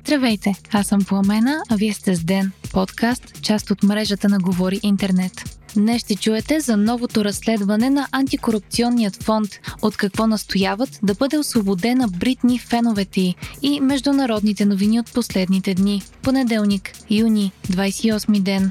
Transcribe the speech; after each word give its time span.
Здравейте, 0.00 0.54
аз 0.72 0.86
съм 0.86 1.04
Пламена, 1.04 1.62
а 1.70 1.76
вие 1.76 1.92
сте 1.92 2.14
с 2.14 2.24
Ден, 2.24 2.52
подкаст, 2.72 3.42
част 3.42 3.70
от 3.70 3.82
мрежата 3.82 4.28
на 4.28 4.38
Говори 4.38 4.80
Интернет. 4.82 5.60
Днес 5.74 6.02
ще 6.02 6.16
чуете 6.16 6.60
за 6.60 6.76
новото 6.76 7.24
разследване 7.24 7.90
на 7.90 8.08
антикорупционният 8.12 9.22
фонд, 9.22 9.48
от 9.82 9.96
какво 9.96 10.26
настояват 10.26 10.98
да 11.02 11.14
бъде 11.14 11.38
освободена 11.38 12.08
Бритни 12.08 12.58
феновете 12.58 13.34
и 13.62 13.80
международните 13.80 14.64
новини 14.64 15.00
от 15.00 15.12
последните 15.12 15.74
дни. 15.74 16.02
Понеделник, 16.22 16.90
юни, 17.10 17.52
28 17.68 18.40
ден. 18.40 18.70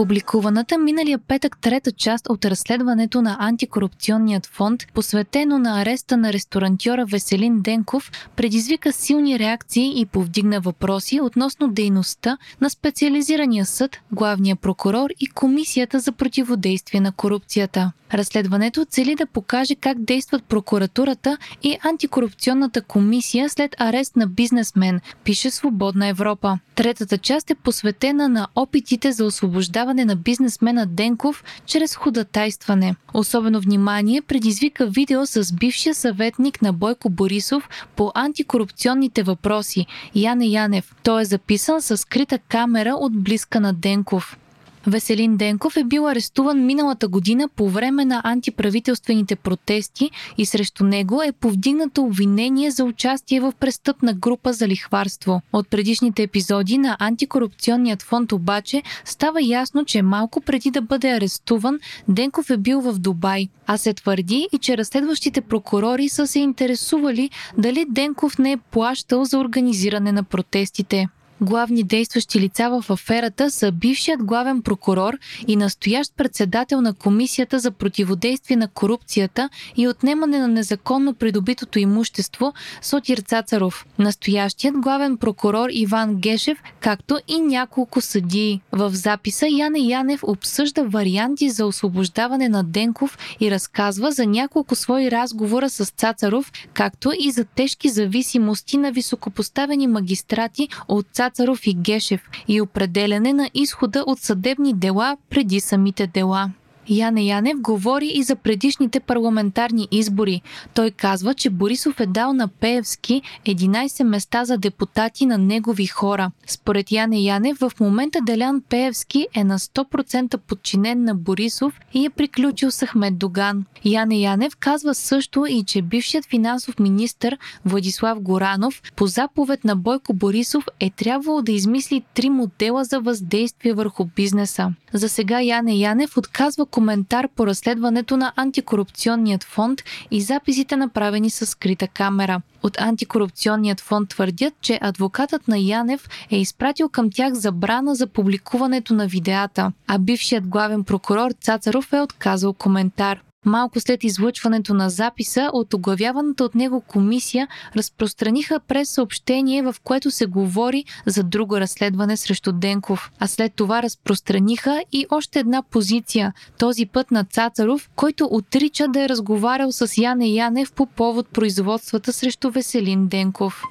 Публикуваната 0.00 0.78
миналия 0.78 1.18
петък 1.18 1.58
трета 1.60 1.92
част 1.92 2.28
от 2.28 2.44
разследването 2.44 3.22
на 3.22 3.36
антикорупционният 3.40 4.46
фонд, 4.46 4.86
посветено 4.94 5.58
на 5.58 5.80
ареста 5.80 6.16
на 6.16 6.32
ресторантьора 6.32 7.04
Веселин 7.06 7.60
Денков, 7.60 8.10
предизвика 8.36 8.92
силни 8.92 9.38
реакции 9.38 10.00
и 10.00 10.06
повдигна 10.06 10.60
въпроси 10.60 11.20
относно 11.20 11.68
дейността 11.68 12.38
на 12.60 12.70
специализирания 12.70 13.66
съд, 13.66 13.96
главния 14.12 14.56
прокурор 14.56 15.10
и 15.20 15.26
Комисията 15.26 16.00
за 16.00 16.12
противодействие 16.12 17.00
на 17.00 17.12
корупцията. 17.12 17.92
Разследването 18.14 18.84
цели 18.84 19.14
да 19.14 19.26
покаже 19.26 19.74
как 19.74 20.02
действат 20.02 20.44
прокуратурата 20.44 21.38
и 21.62 21.78
антикорупционната 21.84 22.82
комисия 22.82 23.50
след 23.50 23.76
арест 23.78 24.16
на 24.16 24.26
бизнесмен, 24.26 25.00
пише 25.24 25.50
Свободна 25.50 26.06
Европа. 26.06 26.58
Третата 26.74 27.18
част 27.18 27.50
е 27.50 27.54
посветена 27.54 28.28
на 28.28 28.48
опитите 28.56 29.12
за 29.12 29.24
освобождаване 29.24 29.89
на 29.94 30.16
бизнесмена 30.16 30.86
Денков 30.86 31.44
чрез 31.66 31.94
ходатайстване. 31.94 32.96
Особено 33.14 33.60
внимание 33.60 34.22
предизвика 34.22 34.86
видео 34.86 35.26
с 35.26 35.52
бившия 35.52 35.94
съветник 35.94 36.62
на 36.62 36.72
Бойко 36.72 37.10
Борисов 37.10 37.68
по 37.96 38.12
антикорупционните 38.14 39.22
въпроси 39.22 39.86
Яне 40.14 40.46
Янев. 40.46 40.94
Той 41.02 41.22
е 41.22 41.24
записан 41.24 41.82
с 41.82 41.96
скрита 41.96 42.38
камера 42.38 42.94
от 42.94 43.22
близка 43.22 43.60
на 43.60 43.72
Денков. 43.72 44.36
Веселин 44.86 45.36
Денков 45.36 45.76
е 45.76 45.84
бил 45.84 46.08
арестуван 46.08 46.66
миналата 46.66 47.08
година 47.08 47.48
по 47.56 47.68
време 47.68 48.04
на 48.04 48.20
антиправителствените 48.24 49.36
протести 49.36 50.10
и 50.38 50.46
срещу 50.46 50.84
него 50.84 51.22
е 51.22 51.32
повдигнато 51.32 52.02
обвинение 52.02 52.70
за 52.70 52.84
участие 52.84 53.40
в 53.40 53.52
престъпна 53.60 54.14
група 54.14 54.52
за 54.52 54.68
лихварство. 54.68 55.42
От 55.52 55.68
предишните 55.68 56.22
епизоди 56.22 56.78
на 56.78 56.96
антикорупционният 57.00 58.02
фонд 58.02 58.32
обаче 58.32 58.82
става 59.04 59.42
ясно, 59.42 59.84
че 59.84 60.02
малко 60.02 60.40
преди 60.40 60.70
да 60.70 60.82
бъде 60.82 61.10
арестуван, 61.10 61.80
Денков 62.08 62.50
е 62.50 62.56
бил 62.56 62.80
в 62.80 62.98
Дубай, 62.98 63.48
а 63.66 63.78
се 63.78 63.94
твърди 63.94 64.48
и 64.52 64.58
че 64.58 64.76
разследващите 64.78 65.40
прокурори 65.40 66.08
са 66.08 66.26
се 66.26 66.38
интересували 66.38 67.30
дали 67.58 67.86
Денков 67.88 68.38
не 68.38 68.52
е 68.52 68.56
плащал 68.56 69.24
за 69.24 69.38
организиране 69.38 70.12
на 70.12 70.22
протестите. 70.22 71.08
Главни 71.42 71.82
действащи 71.82 72.40
лица 72.40 72.70
в 72.70 72.90
аферата 72.90 73.50
са 73.50 73.72
бившият 73.72 74.24
главен 74.24 74.62
прокурор 74.62 75.14
и 75.46 75.56
настоящ 75.56 76.12
председател 76.16 76.80
на 76.80 76.94
Комисията 76.94 77.58
за 77.58 77.70
противодействие 77.70 78.56
на 78.56 78.68
корупцията 78.68 79.48
и 79.76 79.88
отнемане 79.88 80.38
на 80.38 80.48
незаконно 80.48 81.14
придобитото 81.14 81.78
имущество 81.78 82.52
Сотир 82.82 83.18
Цацаров, 83.18 83.86
настоящият 83.98 84.74
главен 84.78 85.16
прокурор 85.16 85.68
Иван 85.72 86.16
Гешев, 86.16 86.58
както 86.80 87.18
и 87.28 87.40
няколко 87.40 88.00
съдии. 88.00 88.60
В 88.72 88.90
записа 88.94 89.46
Яне 89.50 89.78
Янев 89.78 90.20
обсъжда 90.22 90.82
варианти 90.82 91.50
за 91.50 91.66
освобождаване 91.66 92.48
на 92.48 92.64
Денков 92.64 93.18
и 93.40 93.50
разказва 93.50 94.12
за 94.12 94.26
няколко 94.26 94.74
свои 94.74 95.10
разговора 95.10 95.70
с 95.70 95.84
Цацаров, 95.84 96.52
както 96.74 97.12
и 97.18 97.30
за 97.30 97.44
тежки 97.44 97.88
зависимости 97.88 98.76
на 98.76 98.92
високопоставени 98.92 99.86
магистрати 99.86 100.68
от 100.88 101.06
Цацаров 101.12 101.29
Цацаров 101.30 101.66
и 101.66 101.74
Гешев 101.74 102.20
и 102.48 102.60
определяне 102.60 103.32
на 103.32 103.50
изхода 103.54 104.04
от 104.06 104.20
съдебни 104.20 104.74
дела 104.74 105.16
преди 105.30 105.60
самите 105.60 106.06
дела. 106.06 106.50
Яне 106.90 107.22
Янев 107.22 107.60
говори 107.60 108.12
и 108.14 108.22
за 108.22 108.36
предишните 108.36 109.00
парламентарни 109.00 109.88
избори. 109.90 110.42
Той 110.74 110.90
казва, 110.90 111.34
че 111.34 111.50
Борисов 111.50 112.00
е 112.00 112.06
дал 112.06 112.32
на 112.32 112.48
Пеевски 112.48 113.22
11 113.46 114.02
места 114.02 114.44
за 114.44 114.58
депутати 114.58 115.26
на 115.26 115.38
негови 115.38 115.86
хора. 115.86 116.30
Според 116.46 116.92
Яне 116.92 117.20
Янев, 117.20 117.58
в 117.58 117.72
момента 117.80 118.18
Делян 118.26 118.62
Пеевски 118.68 119.26
е 119.34 119.44
на 119.44 119.58
100% 119.58 120.36
подчинен 120.36 121.04
на 121.04 121.14
Борисов 121.14 121.80
и 121.94 122.06
е 122.06 122.10
приключил 122.10 122.70
с 122.70 122.86
Ахмед 122.86 123.18
Доган. 123.18 123.64
Яне 123.84 124.20
Янев 124.20 124.56
казва 124.56 124.94
също 124.94 125.46
и, 125.46 125.64
че 125.64 125.82
бившият 125.82 126.26
финансов 126.26 126.78
министр 126.78 127.36
Владислав 127.64 128.20
Горанов 128.20 128.82
по 128.96 129.06
заповед 129.06 129.64
на 129.64 129.76
Бойко 129.76 130.14
Борисов 130.14 130.64
е 130.80 130.90
трябвало 130.90 131.42
да 131.42 131.52
измисли 131.52 132.02
три 132.14 132.30
модела 132.30 132.84
за 132.84 133.00
въздействие 133.00 133.72
върху 133.72 134.04
бизнеса. 134.04 134.74
За 134.92 135.08
сега 135.08 135.40
Яне 135.40 135.74
Янев 135.74 136.16
отказва 136.16 136.66
коментар 136.80 137.28
по 137.36 137.46
разследването 137.46 138.16
на 138.16 138.32
антикорупционният 138.36 139.44
фонд 139.44 139.80
и 140.10 140.20
записите 140.20 140.76
направени 140.76 141.30
с 141.30 141.46
скрита 141.46 141.88
камера. 141.88 142.42
От 142.62 142.80
антикорупционният 142.80 143.80
фонд 143.80 144.08
твърдят, 144.08 144.54
че 144.60 144.78
адвокатът 144.82 145.48
на 145.48 145.58
Янев 145.58 146.08
е 146.30 146.36
изпратил 146.36 146.88
към 146.88 147.10
тях 147.10 147.34
забрана 147.34 147.94
за 147.94 148.06
публикуването 148.06 148.94
на 148.94 149.06
видеята, 149.06 149.72
а 149.86 149.98
бившият 149.98 150.48
главен 150.48 150.84
прокурор 150.84 151.30
Цацаров 151.40 151.92
е 151.92 152.00
отказал 152.00 152.52
коментар. 152.52 153.20
Малко 153.46 153.80
след 153.80 154.04
излъчването 154.04 154.74
на 154.74 154.90
записа 154.90 155.50
от 155.52 155.74
оглавяваната 155.74 156.44
от 156.44 156.54
него 156.54 156.80
комисия 156.80 157.48
разпространиха 157.76 158.60
през 158.68 158.90
съобщение, 158.90 159.62
в 159.62 159.74
което 159.84 160.10
се 160.10 160.26
говори 160.26 160.84
за 161.06 161.22
друго 161.22 161.60
разследване 161.60 162.16
срещу 162.16 162.52
Денков. 162.52 163.10
А 163.18 163.26
след 163.26 163.54
това 163.54 163.82
разпространиха 163.82 164.82
и 164.92 165.06
още 165.10 165.38
една 165.38 165.62
позиция, 165.62 166.32
този 166.58 166.86
път 166.86 167.10
на 167.10 167.24
Цацаров, 167.24 167.90
който 167.96 168.28
отрича 168.30 168.88
да 168.88 169.04
е 169.04 169.08
разговарял 169.08 169.72
с 169.72 169.98
Яне 169.98 170.28
Янев 170.28 170.72
по 170.72 170.86
повод 170.86 171.28
производствата 171.28 172.12
срещу 172.12 172.50
Веселин 172.50 173.06
Денков. 173.06 173.62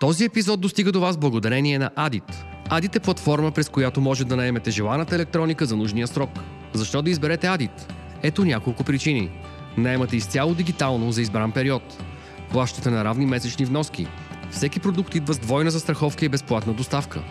Този 0.00 0.24
епизод 0.24 0.60
достига 0.60 0.92
до 0.92 1.00
вас 1.00 1.16
благодарение 1.16 1.78
на 1.78 1.90
Адит. 1.96 2.44
Адит 2.68 2.96
е 2.96 3.00
платформа, 3.00 3.50
през 3.50 3.68
която 3.68 4.00
може 4.00 4.24
да 4.24 4.36
наемете 4.36 4.70
желаната 4.70 5.14
електроника 5.14 5.66
за 5.66 5.76
нужния 5.76 6.06
срок. 6.06 6.30
Защо 6.74 7.02
да 7.02 7.10
изберете 7.10 7.46
Адит? 7.46 7.95
Ето 8.22 8.44
няколко 8.44 8.84
причини. 8.84 9.30
Наемате 9.76 10.16
изцяло 10.16 10.54
дигитално 10.54 11.12
за 11.12 11.22
избран 11.22 11.52
период. 11.52 12.02
Плащате 12.50 12.90
на 12.90 13.04
равни 13.04 13.26
месечни 13.26 13.64
вноски. 13.64 14.06
Всеки 14.50 14.80
продукт 14.80 15.14
идва 15.14 15.34
с 15.34 15.38
двойна 15.38 15.70
застраховка 15.70 16.24
и 16.24 16.28
безплатна 16.28 16.72
доставка. 16.72 17.22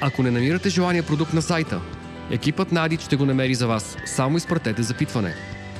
Ако 0.00 0.22
не 0.22 0.30
намирате 0.30 0.68
желания 0.68 1.02
продукт 1.02 1.34
на 1.34 1.42
сайта, 1.42 1.80
екипът 2.30 2.72
на 2.72 2.84
Адит 2.84 3.00
ще 3.00 3.16
го 3.16 3.26
намери 3.26 3.54
за 3.54 3.66
вас. 3.66 3.96
Само 4.06 4.36
изпратете 4.36 4.82
запитване. 4.82 5.34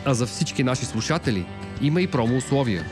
А 0.05 0.15
за 0.15 0.27
всички 0.27 0.65
наши 0.65 0.85
слушатели 0.85 1.47
има 1.83 2.01
и 2.03 2.07
промо 2.07 2.37
условия. 2.37 2.85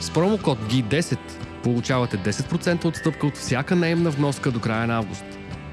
С 0.00 0.10
промокод 0.10 0.58
G10 0.58 1.18
получавате 1.62 2.18
10% 2.18 2.84
отстъпка 2.84 3.26
от 3.26 3.36
всяка 3.36 3.76
наемна 3.76 4.10
вноска 4.10 4.50
до 4.50 4.60
края 4.60 4.86
на 4.86 4.96
август. 4.96 5.24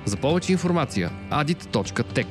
За 0.06 0.18
повече 0.18 0.52
информация 0.52 1.12
adit.tech 1.32 2.26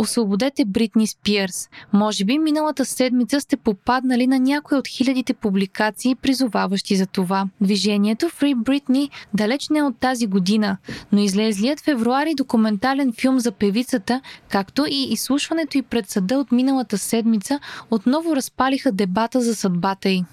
Освободете 0.00 0.64
Бритни 0.64 1.06
Спиърс. 1.06 1.68
Може 1.92 2.24
би 2.24 2.38
миналата 2.38 2.84
седмица 2.84 3.40
сте 3.40 3.56
попаднали 3.56 4.26
на 4.26 4.38
някои 4.38 4.78
от 4.78 4.88
хилядите 4.88 5.34
публикации, 5.34 6.14
призоваващи 6.14 6.96
за 6.96 7.06
това. 7.06 7.46
Движението 7.60 8.26
Free 8.26 8.54
Britney 8.54 9.10
далеч 9.34 9.68
не 9.68 9.78
е 9.78 9.82
от 9.82 9.98
тази 9.98 10.26
година, 10.26 10.76
но 11.12 11.20
излезлият 11.20 11.80
февруари 11.80 12.34
документален 12.34 13.12
филм 13.12 13.40
за 13.40 13.52
певицата, 13.52 14.20
както 14.48 14.86
и 14.88 15.08
изслушването 15.10 15.78
и 15.78 15.82
пред 15.82 16.10
съда 16.10 16.38
от 16.38 16.52
миналата 16.52 16.98
седмица, 16.98 17.60
отново 17.90 18.36
разпалиха 18.36 18.92
дебата 18.92 19.40
за 19.40 19.54
съдбата 19.54 20.08
й. 20.08 20.24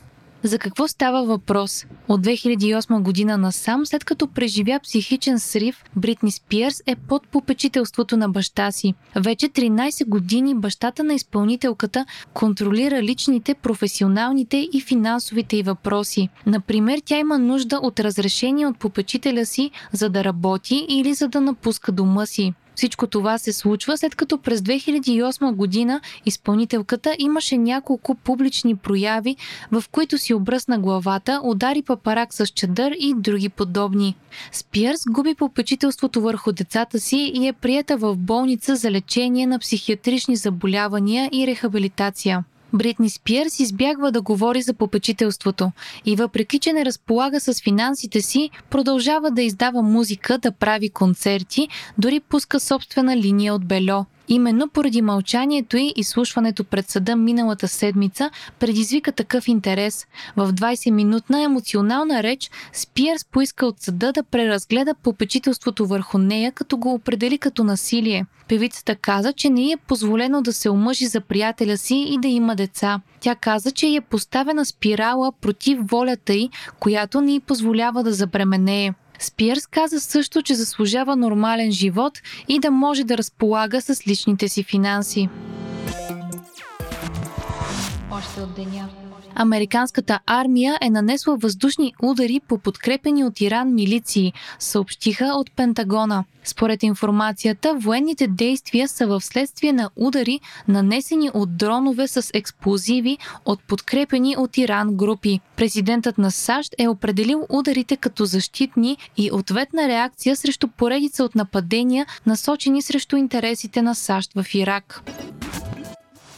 За 0.44 0.60
какво 0.60 0.88
става 0.88 1.26
въпрос? 1.26 1.86
От 2.08 2.26
2008 2.26 3.02
година 3.02 3.38
насам, 3.38 3.86
след 3.86 4.04
като 4.04 4.28
преживя 4.28 4.80
психичен 4.84 5.40
срив, 5.40 5.84
Бритни 5.96 6.32
Спиърс 6.32 6.84
е 6.86 6.96
под 6.96 7.28
попечителството 7.28 8.18
на 8.18 8.30
баща 8.30 8.72
си. 8.72 8.94
Вече 9.16 9.50
13 9.50 10.08
години 10.08 10.56
бащата 10.56 11.04
на 11.04 11.14
изпълнителката 11.14 12.06
контролира 12.34 13.04
личните, 13.04 13.54
професионалните 13.54 14.68
и 14.74 14.82
финансовите 14.82 15.58
й 15.58 15.64
въпроси. 15.64 16.30
Например, 16.46 17.02
тя 17.06 17.18
има 17.18 17.40
нужда 17.40 17.80
от 17.84 18.00
разрешение 18.00 18.68
от 18.68 18.80
попечителя 18.80 19.46
си, 19.46 19.72
за 19.92 20.10
да 20.10 20.24
работи 20.24 20.86
или 20.90 21.14
за 21.14 21.28
да 21.28 21.42
напуска 21.42 21.92
дома 21.92 22.26
си. 22.26 22.54
Всичко 22.78 23.08
това 23.08 23.38
се 23.38 23.54
случва 23.54 23.98
след 23.98 24.16
като 24.16 24.38
през 24.38 24.62
2008 24.62 25.52
година 25.52 26.02
изпълнителката 26.26 27.16
имаше 27.20 27.58
няколко 27.58 28.16
публични 28.16 28.76
прояви, 28.76 29.36
в 29.72 29.84
които 29.92 30.18
си 30.18 30.34
обръсна 30.34 30.80
главата, 30.80 31.42
удари 31.44 31.82
папарак 31.82 32.34
с 32.34 32.48
чадър 32.48 32.96
и 33.00 33.14
други 33.18 33.50
подобни. 33.50 34.16
Спирс 34.52 35.04
губи 35.10 35.36
попечителството 35.36 36.22
върху 36.22 36.52
децата 36.52 37.00
си 37.00 37.32
и 37.36 37.48
е 37.48 37.54
приета 37.54 37.98
в 37.98 38.16
болница 38.16 38.76
за 38.76 38.92
лечение 38.92 39.48
на 39.48 39.60
психиатрични 39.60 40.36
заболявания 40.36 41.30
и 41.34 41.48
рехабилитация. 41.48 42.44
Бритни 42.74 43.10
Спирс 43.10 43.60
избягва 43.60 44.12
да 44.12 44.22
говори 44.22 44.62
за 44.62 44.74
попечителството 44.74 45.72
и 46.06 46.16
въпреки, 46.16 46.60
че 46.60 46.74
не 46.74 46.86
разполага 46.86 47.40
с 47.40 47.62
финансите 47.62 48.22
си, 48.22 48.50
продължава 48.70 49.32
да 49.32 49.42
издава 49.42 49.82
музика, 49.82 50.38
да 50.38 50.52
прави 50.52 50.90
концерти, 50.90 51.68
дори 51.98 52.20
пуска 52.20 52.60
собствена 52.60 53.18
линия 53.18 53.54
от 53.54 53.66
бельо. 53.66 54.06
Именно 54.28 54.68
поради 54.68 55.02
мълчанието 55.02 55.78
и 55.78 55.94
изслушването 55.96 56.64
пред 56.64 56.90
съда 56.90 57.16
миналата 57.16 57.68
седмица 57.68 58.30
предизвика 58.60 59.12
такъв 59.12 59.48
интерес. 59.48 60.06
В 60.36 60.54
20-минутна 60.54 61.44
емоционална 61.44 62.24
реч 62.24 62.52
Спиърс 62.74 63.26
поиска 63.26 63.66
от 63.66 63.80
съда 63.80 64.12
да 64.14 64.24
преразгледа 64.24 64.94
попечителството 65.04 65.88
върху 65.88 66.18
нея, 66.18 66.52
като 66.52 66.78
го 66.78 66.94
определи 66.94 67.38
като 67.38 67.64
насилие. 67.64 68.26
Певицата 68.48 68.96
каза, 68.96 69.34
че 69.34 69.50
не 69.50 69.72
е 69.72 69.78
позволено 69.78 70.42
да 70.42 70.54
се 70.54 70.70
омъжи 70.70 71.06
за 71.06 71.22
приятеля 71.22 71.78
си 71.78 71.96
и 72.10 72.18
да 72.22 72.28
има 72.28 72.56
деца. 72.56 73.02
Тя 73.20 73.36
каза, 73.36 73.72
че 73.72 73.88
е 73.88 74.02
поставена 74.02 74.66
спирала 74.66 75.32
против 75.32 75.80
волята 75.82 76.34
й, 76.34 76.50
която 76.80 77.22
ни 77.22 77.40
позволява 77.40 78.04
да 78.04 78.14
забременее. 78.14 78.94
Спиърс 79.20 79.68
каза 79.68 80.00
също, 80.00 80.42
че 80.42 80.56
заслужава 80.56 81.16
нормален 81.16 81.72
живот 81.72 82.22
и 82.48 82.60
да 82.60 82.72
може 82.72 83.04
да 83.04 83.18
разполага 83.18 83.82
с 83.82 84.08
личните 84.08 84.48
си 84.48 84.64
финанси. 84.64 85.30
Още 88.18 88.42
от 88.42 88.56
деня. 88.56 88.90
Американската 89.36 90.20
армия 90.26 90.78
е 90.82 90.90
нанесла 90.90 91.38
въздушни 91.38 91.94
удари 92.04 92.42
по 92.48 92.58
подкрепени 92.58 93.24
от 93.24 93.42
Иран 93.42 93.74
милиции, 93.74 94.34
съобщиха 94.60 95.26
от 95.26 95.52
Пентагона. 95.52 96.24
Според 96.44 96.84
информацията, 96.84 97.76
военните 97.76 98.28
действия 98.28 98.88
са 98.88 99.08
в 99.08 99.22
следствие 99.22 99.74
на 99.74 99.90
удари, 99.96 100.40
нанесени 100.68 101.32
от 101.34 101.58
дронове 101.58 102.08
с 102.08 102.32
експлозиви 102.34 103.18
от 103.46 103.60
подкрепени 103.68 104.36
от 104.38 104.58
Иран 104.58 104.96
групи. 104.96 105.40
Президентът 105.56 106.18
на 106.18 106.32
САЩ 106.32 106.76
е 106.78 106.88
определил 106.88 107.46
ударите 107.50 107.98
като 107.98 108.26
защитни 108.26 108.98
и 109.18 109.32
ответна 109.32 109.88
реакция 109.88 110.36
срещу 110.36 110.68
поредица 110.68 111.24
от 111.24 111.36
нападения, 111.36 112.06
насочени 112.26 112.82
срещу 112.82 113.16
интересите 113.16 113.82
на 113.82 113.96
САЩ 113.96 114.32
в 114.36 114.56
Ирак. 114.56 115.04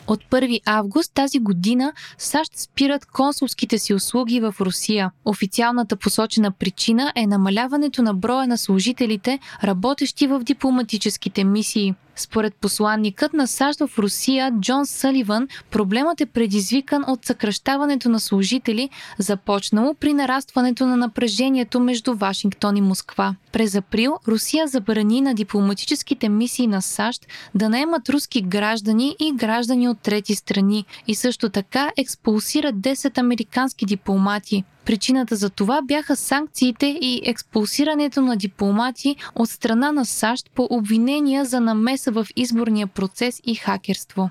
От 0.10 0.24
1 0.24 0.62
август 0.66 1.14
тази 1.14 1.40
година 1.40 1.94
САЩ 2.18 2.58
спират 2.58 3.06
консулските 3.06 3.78
си 3.78 3.94
услуги 3.94 4.40
в 4.40 4.56
Русия. 4.62 5.12
Официалната 5.26 5.96
посочена 5.96 6.52
причина 6.52 7.14
е 7.16 7.28
намаляването 7.28 8.02
на 8.02 8.14
броя 8.14 8.48
на 8.48 8.58
служителите, 8.58 9.40
работещи 9.64 10.28
в 10.28 10.40
дипломатическите 10.44 11.44
мисии. 11.44 11.96
Според 12.20 12.56
посланникът 12.56 13.34
на 13.34 13.48
САЩ 13.48 13.80
в 13.80 14.00
Русия 14.00 14.52
Джон 14.62 14.86
Съливан, 14.86 15.48
проблемът 15.72 16.22
е 16.22 16.26
предизвикан 16.26 17.04
от 17.08 17.26
съкръщаването 17.26 18.10
на 18.10 18.20
служители, 18.20 18.90
започнало 19.18 19.94
при 19.94 20.14
нарастването 20.14 20.86
на 20.86 20.98
напрежението 20.98 21.80
между 21.80 22.14
Вашингтон 22.14 22.78
и 22.78 22.82
Москва. 22.82 23.36
През 23.52 23.76
април 23.76 24.18
Русия 24.28 24.68
забрани 24.68 25.22
на 25.22 25.34
дипломатическите 25.34 26.30
мисии 26.30 26.68
на 26.68 26.82
САЩ 26.82 27.28
да 27.56 27.70
наемат 27.70 28.10
руски 28.10 28.42
граждани 28.42 29.16
и 29.20 29.34
граждани 29.36 29.90
от 29.90 30.00
трети 30.00 30.36
страни 30.36 30.86
и 31.08 31.16
също 31.16 31.50
така 31.50 31.92
експулсира 31.98 32.74
10 32.74 33.18
американски 33.18 33.86
дипломати. 33.86 34.64
Причината 34.90 35.36
за 35.36 35.50
това 35.50 35.82
бяха 35.82 36.16
санкциите 36.16 36.86
и 37.02 37.22
експулсирането 37.26 38.22
на 38.22 38.38
дипломати 38.38 39.16
от 39.36 39.50
страна 39.50 39.92
на 39.92 40.06
САЩ 40.06 40.52
по 40.56 40.68
обвинения 40.70 41.46
за 41.46 41.60
намеса 41.60 42.12
в 42.12 42.28
изборния 42.36 42.88
процес 42.88 43.42
и 43.46 43.56
хакерство. 43.56 44.30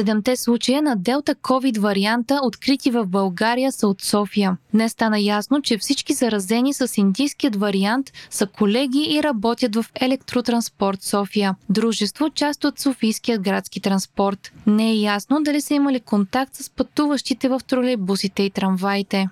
Седемте 0.00 0.36
случая 0.36 0.82
на 0.82 0.96
Делта 0.96 1.34
COVID 1.34 1.78
варианта, 1.78 2.40
открити 2.42 2.90
в 2.90 3.06
България, 3.06 3.72
са 3.72 3.88
от 3.88 4.02
София. 4.02 4.56
Днес 4.74 4.92
стана 4.92 5.20
ясно, 5.20 5.62
че 5.62 5.78
всички 5.78 6.14
заразени 6.14 6.74
с 6.74 6.92
индийският 6.96 7.56
вариант 7.56 8.12
са 8.30 8.46
колеги 8.46 9.06
и 9.10 9.22
работят 9.22 9.76
в 9.76 9.86
Електротранспорт 10.00 11.02
София. 11.02 11.54
Дружество, 11.68 12.30
част 12.30 12.64
от 12.64 12.78
Софийският 12.78 13.42
градски 13.42 13.80
транспорт. 13.80 14.52
Не 14.66 14.90
е 14.90 14.94
ясно 14.94 15.42
дали 15.42 15.60
са 15.60 15.74
имали 15.74 16.00
контакт 16.00 16.54
с 16.54 16.70
пътуващите 16.70 17.48
в 17.48 17.60
тролейбусите 17.66 18.42
и 18.42 18.50
трамваите. 18.50 19.28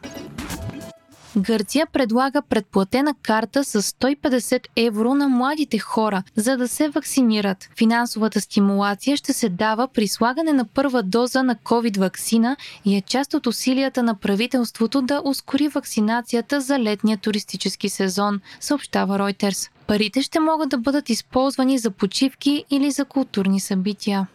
Гърция 1.38 1.86
предлага 1.86 2.42
предплатена 2.42 3.14
карта 3.22 3.64
с 3.64 3.82
150 3.82 4.64
евро 4.76 5.14
на 5.14 5.28
младите 5.28 5.78
хора, 5.78 6.22
за 6.36 6.56
да 6.56 6.68
се 6.68 6.88
вакцинират. 6.88 7.68
Финансовата 7.78 8.40
стимулация 8.40 9.16
ще 9.16 9.32
се 9.32 9.48
дава 9.48 9.88
при 9.88 10.08
слагане 10.08 10.52
на 10.52 10.64
първа 10.64 11.02
доза 11.02 11.42
на 11.42 11.56
COVID-вакцина 11.56 12.56
и 12.84 12.96
е 12.96 13.00
част 13.00 13.34
от 13.34 13.46
усилията 13.46 14.02
на 14.02 14.14
правителството 14.14 15.02
да 15.02 15.22
ускори 15.24 15.68
вакцинацията 15.68 16.60
за 16.60 16.78
летния 16.78 17.18
туристически 17.18 17.88
сезон, 17.88 18.40
съобщава 18.60 19.18
Reuters. 19.18 19.70
Парите 19.86 20.22
ще 20.22 20.40
могат 20.40 20.68
да 20.68 20.78
бъдат 20.78 21.10
използвани 21.10 21.78
за 21.78 21.90
почивки 21.90 22.64
или 22.70 22.90
за 22.90 23.04
културни 23.04 23.60
събития 23.60 24.26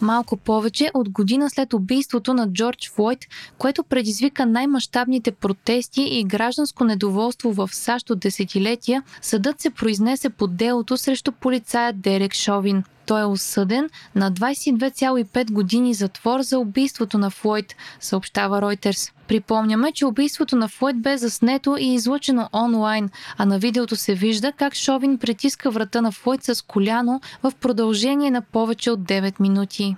малко 0.00 0.36
повече 0.36 0.90
от 0.94 1.08
година 1.08 1.50
след 1.50 1.74
убийството 1.74 2.34
на 2.34 2.52
Джордж 2.52 2.90
Флойд, 2.90 3.18
което 3.58 3.84
предизвика 3.84 4.46
най-мащабните 4.46 5.32
протести 5.32 6.02
и 6.02 6.24
гражданско 6.24 6.84
недоволство 6.84 7.52
в 7.52 7.70
САЩ 7.72 8.10
от 8.10 8.20
десетилетия, 8.20 9.02
съдът 9.22 9.60
се 9.60 9.70
произнесе 9.70 10.30
по 10.30 10.46
делото 10.46 10.96
срещу 10.96 11.32
полицая 11.32 11.92
Дерек 11.92 12.34
Шовин. 12.34 12.84
Той 13.08 13.20
е 13.20 13.24
осъден 13.24 13.90
на 14.14 14.32
22,5 14.32 15.52
години 15.52 15.94
затвор 15.94 16.40
за 16.40 16.58
убийството 16.58 17.18
на 17.18 17.30
Флойд, 17.30 17.76
съобщава 18.00 18.60
Reuters. 18.60 19.12
Припомняме, 19.28 19.92
че 19.92 20.06
убийството 20.06 20.56
на 20.56 20.68
Флойд 20.68 21.02
бе 21.02 21.18
заснето 21.18 21.76
и 21.80 21.94
излъчено 21.94 22.48
онлайн, 22.52 23.10
а 23.38 23.44
на 23.44 23.58
видеото 23.58 23.96
се 23.96 24.14
вижда 24.14 24.52
как 24.52 24.74
Шовин 24.74 25.18
притиска 25.18 25.70
врата 25.70 26.00
на 26.00 26.12
Флойд 26.12 26.44
с 26.44 26.62
коляно 26.62 27.20
в 27.42 27.52
продължение 27.60 28.30
на 28.30 28.42
повече 28.42 28.90
от 28.90 29.00
9 29.00 29.40
минути. 29.40 29.96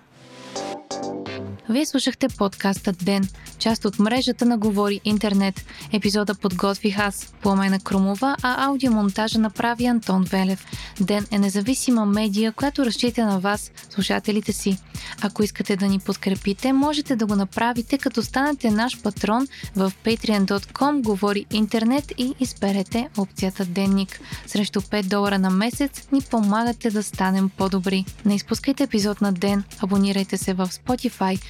Вие 1.70 1.86
слушахте 1.86 2.28
подкаста 2.28 2.92
Ден, 2.92 3.28
част 3.58 3.84
от 3.84 3.98
мрежата 3.98 4.44
на 4.46 4.58
Говори 4.58 5.00
Интернет. 5.04 5.64
Епизода 5.92 6.34
подготвих 6.34 6.98
аз, 6.98 7.34
Пламена 7.42 7.80
Крумова, 7.80 8.36
а 8.42 8.66
аудиомонтажа 8.66 9.38
направи 9.38 9.86
Антон 9.86 10.24
Велев. 10.24 10.66
Ден 11.00 11.26
е 11.30 11.38
независима 11.38 12.06
медия, 12.06 12.52
която 12.52 12.86
разчита 12.86 13.26
на 13.26 13.40
вас, 13.40 13.72
слушателите 13.90 14.52
си. 14.52 14.78
Ако 15.22 15.42
искате 15.42 15.76
да 15.76 15.86
ни 15.86 15.98
подкрепите, 15.98 16.72
можете 16.72 17.16
да 17.16 17.26
го 17.26 17.36
направите 17.36 17.98
като 17.98 18.22
станете 18.22 18.70
наш 18.70 19.02
патрон 19.02 19.48
в 19.76 19.92
patreon.com 20.04 21.02
Говори 21.02 21.46
Интернет 21.52 22.12
и 22.18 22.34
изберете 22.40 23.08
опцията 23.18 23.64
Денник. 23.64 24.20
Срещу 24.46 24.80
5 24.80 25.02
долара 25.02 25.38
на 25.38 25.50
месец 25.50 26.08
ни 26.12 26.20
помагате 26.20 26.90
да 26.90 27.02
станем 27.02 27.50
по-добри. 27.56 28.04
Не 28.24 28.34
изпускайте 28.34 28.82
епизод 28.82 29.20
на 29.20 29.32
ден, 29.32 29.64
абонирайте 29.82 30.36
се 30.36 30.54
в 30.54 30.68
Spotify, 30.68 31.40